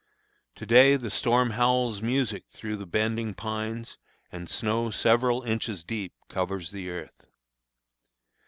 [0.55, 3.99] To day the storm howls music through the bending pines,
[4.31, 7.27] and snow several inches deep covers the earth.